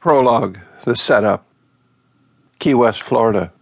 [0.00, 1.44] Prologue The Setup.
[2.60, 3.52] Key West, Florida.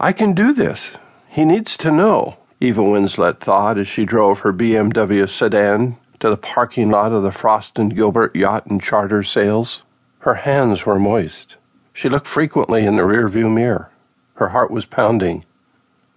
[0.00, 0.90] I can do this.
[1.28, 6.36] He needs to know, Eva Winslet thought as she drove her BMW sedan to the
[6.36, 9.84] parking lot of the Frost and Gilbert Yacht and Charter Sales.
[10.18, 11.54] Her hands were moist.
[11.92, 13.92] She looked frequently in the rearview mirror.
[14.34, 15.44] Her heart was pounding.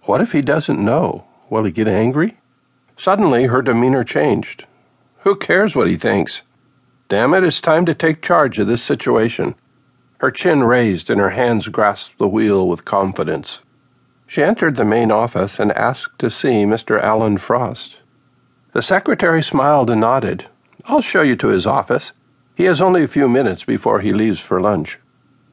[0.02, 1.24] What if he doesn't know?
[1.50, 2.36] Will he get angry?
[2.96, 4.64] Suddenly, her demeanor changed.
[5.18, 6.42] Who cares what he thinks?
[7.08, 9.54] Damn it, it's time to take charge of this situation.
[10.18, 13.60] Her chin raised and her hands grasped the wheel with confidence.
[14.26, 17.00] She entered the main office and asked to see Mr.
[17.00, 17.96] Alan Frost.
[18.72, 20.46] The secretary smiled and nodded.
[20.84, 22.12] I'll show you to his office.
[22.54, 24.98] He has only a few minutes before he leaves for lunch.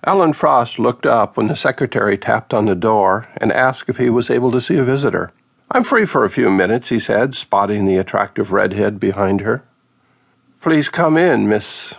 [0.03, 4.09] Alan Frost looked up when the secretary tapped on the door and asked if he
[4.09, 5.31] was able to see a visitor.
[5.71, 9.63] I'm free for a few minutes, he said, spotting the attractive redhead behind her.
[10.65, 11.93] Please come in, Miss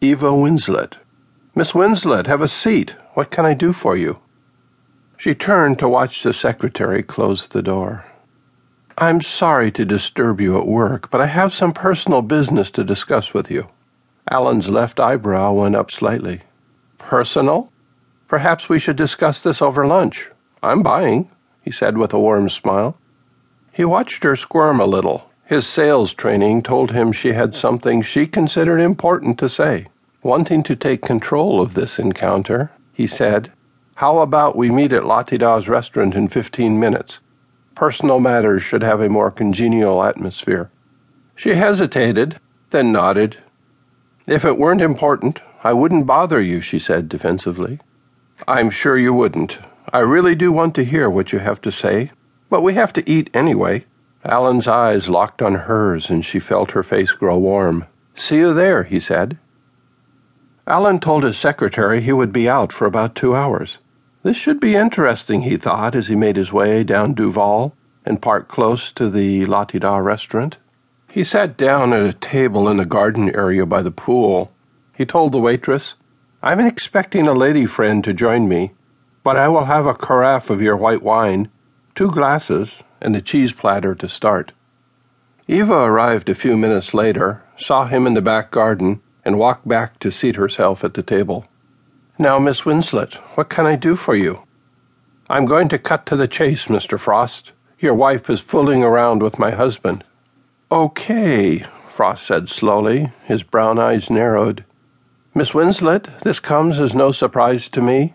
[0.00, 0.92] Eva Winslet.
[1.56, 2.94] Miss Winslet, have a seat.
[3.14, 4.20] What can I do for you?
[5.16, 8.04] She turned to watch the secretary close the door.
[8.96, 13.34] I'm sorry to disturb you at work, but I have some personal business to discuss
[13.34, 13.66] with you.
[14.30, 16.42] Alan's left eyebrow went up slightly.
[16.98, 17.72] Personal?
[18.28, 20.30] Perhaps we should discuss this over lunch.
[20.62, 21.28] I'm buying,
[21.60, 22.96] he said with a warm smile.
[23.72, 25.28] He watched her squirm a little.
[25.46, 29.86] His sales training told him she had something she considered important to say.
[30.24, 33.52] Wanting to take control of this encounter, he said,
[33.94, 37.20] How about we meet at La Te Da's restaurant in fifteen minutes?
[37.76, 40.68] Personal matters should have a more congenial atmosphere.
[41.36, 43.36] She hesitated, then nodded.
[44.26, 47.78] If it weren't important, I wouldn't bother you, she said defensively.
[48.48, 49.58] I'm sure you wouldn't.
[49.92, 52.10] I really do want to hear what you have to say,
[52.50, 53.84] but we have to eat anyway.
[54.28, 57.86] Alan's eyes locked on hers, and she felt her face grow warm.
[58.14, 59.38] See you there, he said.
[60.66, 63.78] Alan told his secretary he would be out for about two hours.
[64.24, 67.72] This should be interesting, he thought, as he made his way down Duval
[68.04, 70.56] and parked close to the La Te Da restaurant.
[71.08, 74.50] He sat down at a table in the garden area by the pool.
[74.92, 75.94] He told the waitress,
[76.42, 78.72] I'm expecting a lady friend to join me,
[79.22, 81.48] but I will have a carafe of your white wine,
[81.96, 84.52] two glasses, and the cheese platter to start.
[85.48, 89.98] Eva arrived a few minutes later, saw him in the back garden, and walked back
[89.98, 91.46] to seat herself at the table.
[92.18, 94.42] Now, Miss Winslet, what can I do for you?
[95.28, 96.98] I'm going to cut to the chase, Mr.
[96.98, 97.52] Frost.
[97.78, 100.04] Your wife is fooling around with my husband.
[100.70, 104.64] Okay, Frost said slowly, his brown eyes narrowed.
[105.34, 108.14] Miss Winslet, this comes as no surprise to me.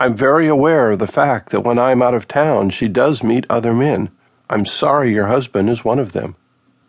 [0.00, 3.44] I'm very aware of the fact that when I'm out of town, she does meet
[3.50, 4.08] other men.
[4.48, 6.36] I'm sorry your husband is one of them.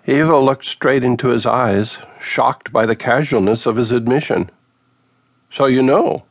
[0.08, 4.50] Eva looked straight into his eyes, shocked by the casualness of his admission.
[5.52, 6.24] So you know?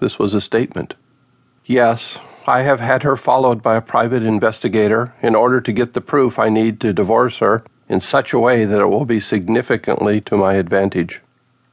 [0.00, 0.94] This was a statement.
[1.66, 2.18] Yes,
[2.48, 6.36] I have had her followed by a private investigator in order to get the proof
[6.36, 10.36] I need to divorce her in such a way that it will be significantly to
[10.36, 11.22] my advantage.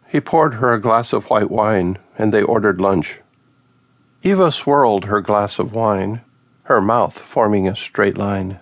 [0.08, 3.22] He poured her a glass of white wine, and they ordered lunch.
[4.24, 6.22] Eva swirled her glass of wine,
[6.64, 8.60] her mouth forming a straight line.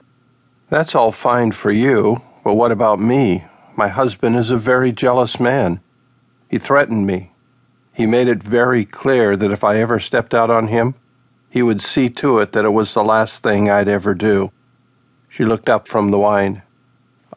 [0.70, 3.44] That's all fine for you, but what about me?
[3.76, 5.82] My husband is a very jealous man.
[6.50, 7.34] He threatened me.
[7.92, 10.96] He made it very clear that if I ever stepped out on him,
[11.50, 14.52] he would see to it that it was the last thing I'd ever do.
[15.28, 16.62] She looked up from the wine.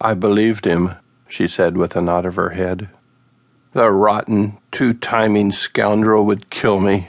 [0.00, 0.94] I believed him,
[1.28, 2.88] she said with a nod of her head.
[3.72, 7.08] The rotten, two timing scoundrel would kill me.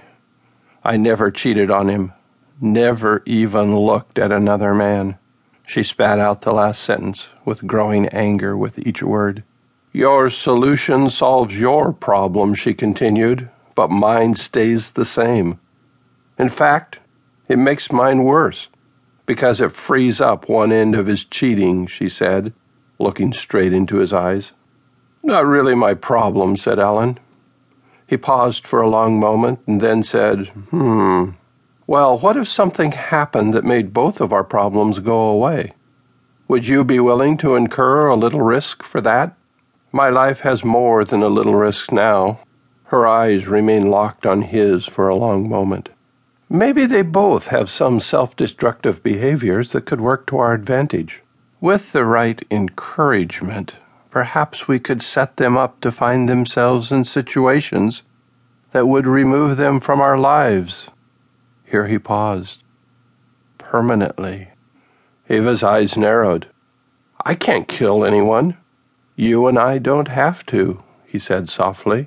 [0.86, 2.12] I never cheated on him,
[2.60, 5.18] never even looked at another man.
[5.66, 9.44] She spat out the last sentence with growing anger with each word.
[9.94, 15.60] Your solution solves your problem, she continued, but mine stays the same.
[16.38, 17.00] In fact,
[17.48, 18.68] it makes mine worse,
[19.26, 22.54] because it frees up one end of his cheating, she said,
[23.00, 24.52] looking straight into his eyes.
[25.24, 27.20] Not really my problem, said Alan.
[28.14, 31.32] He paused for a long moment and then said, Hmm.
[31.88, 35.74] Well, what if something happened that made both of our problems go away?
[36.48, 39.36] Would you be willing to incur a little risk for that?
[39.92, 42.38] My life has more than a little risk now.
[42.84, 45.90] Her eyes remained locked on his for a long moment.
[46.48, 51.24] Maybe they both have some self destructive behaviors that could work to our advantage.
[51.60, 53.74] With the right encouragement,
[54.14, 58.04] perhaps we could set them up to find themselves in situations
[58.72, 60.88] that would remove them from our lives.
[61.66, 62.62] Here he paused.
[63.58, 64.50] Permanently.
[65.28, 66.48] Eva's eyes narrowed.
[67.26, 68.56] I can't kill anyone.
[69.16, 72.06] You and I don't have to, he said softly.